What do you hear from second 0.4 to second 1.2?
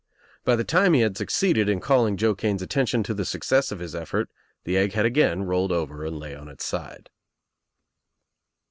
By the time he had